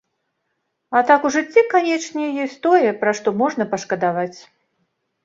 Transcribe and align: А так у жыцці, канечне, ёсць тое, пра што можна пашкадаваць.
А 0.99 1.01
так 1.11 1.27
у 1.27 1.29
жыцці, 1.35 1.63
канечне, 1.73 2.25
ёсць 2.45 2.55
тое, 2.65 2.89
пра 3.03 3.11
што 3.19 3.35
можна 3.43 3.63
пашкадаваць. 3.75 4.37